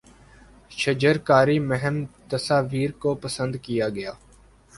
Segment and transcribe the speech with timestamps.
[0.71, 4.11] شجرکاری مہم تصاویر کو پسند کیا گیا